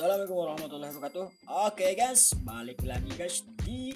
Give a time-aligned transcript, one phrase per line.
[0.00, 1.26] Assalamualaikum warahmatullahi wabarakatuh.
[1.68, 3.92] Oke guys, balik lagi guys di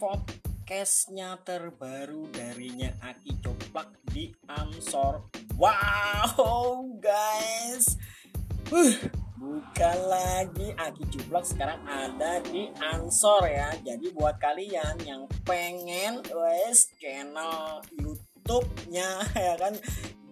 [0.00, 5.28] podcastnya terbaru darinya Aki Coplak di Ansor.
[5.60, 8.00] Wow guys,
[8.72, 8.96] uh,
[9.36, 13.68] bukan lagi Aki Coplak sekarang ada di Ansor ya.
[13.84, 19.76] Jadi buat kalian yang pengen wes channel YouTube-nya ya kan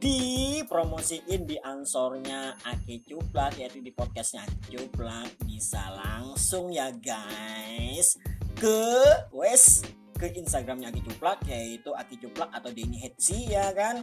[0.03, 8.19] dipromosiin di ansornya Aki Cuplak yaitu di podcastnya Aki Cuplak bisa langsung ya guys.
[8.59, 8.83] Ke
[9.31, 9.87] wes
[10.19, 14.03] ke Instagramnya Aki Cuplak yaitu Aki Cuplak atau Denny Hetsi ya kan?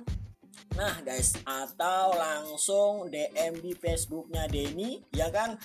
[0.79, 5.59] Nah guys atau langsung DM di Facebooknya Denny ya kan?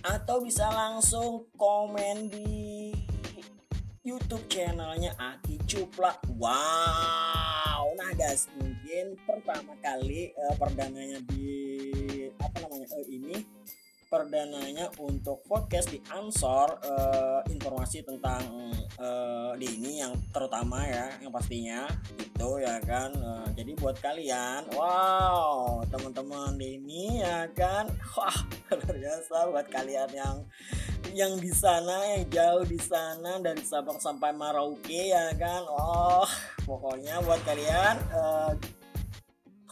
[0.00, 2.88] Atau bisa langsung komen di
[4.00, 7.51] YouTube channelnya Aki Cuplak wow
[7.92, 11.48] nah guys mungkin pertama kali uh, perdananya di
[12.40, 13.36] apa namanya uh, ini
[14.12, 18.44] perdananya untuk podcast di Ansor uh, informasi tentang
[19.00, 24.66] uh, di ini yang terutama ya yang pastinya itu ya kan uh, jadi buat kalian
[24.76, 28.38] wow teman-teman di ini ya kan wah
[28.72, 30.36] luar biasa buat kalian yang
[31.12, 36.28] yang di sana yang jauh di sana dari Sabang sampai Merauke ya kan oh
[36.64, 38.52] pokoknya buat kalian uh,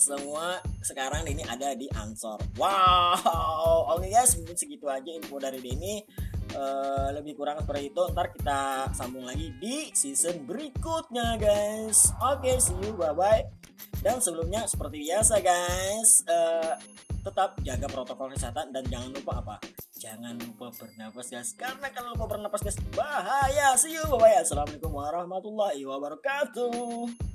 [0.01, 2.41] semua sekarang ini ada di Ansor.
[2.57, 6.07] Wow, oke okay guys, mungkin segitu aja info dari Denny.
[6.51, 8.03] Uh, lebih kurang seperti itu.
[8.11, 12.11] Ntar kita sambung lagi di season berikutnya, guys.
[12.19, 13.47] Oke, okay, see you, bye bye.
[14.03, 16.75] Dan sebelumnya seperti biasa, guys, uh,
[17.23, 19.57] tetap jaga protokol kesehatan dan jangan lupa apa?
[20.01, 21.55] Jangan lupa bernapas, guys.
[21.55, 23.79] Karena kalau lupa bernapas, guys, bahaya.
[23.79, 24.43] See you, bye bye.
[24.43, 27.30] Assalamualaikum warahmatullahi wabarakatuh.